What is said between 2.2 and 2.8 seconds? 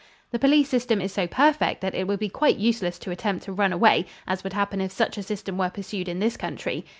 quite